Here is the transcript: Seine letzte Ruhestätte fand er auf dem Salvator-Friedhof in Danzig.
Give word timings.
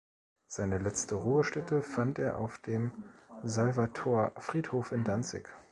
Seine 0.47 0.79
letzte 0.79 1.13
Ruhestätte 1.13 1.83
fand 1.83 2.17
er 2.17 2.39
auf 2.39 2.57
dem 2.57 2.91
Salvator-Friedhof 3.43 4.93
in 4.93 5.03
Danzig. 5.03 5.47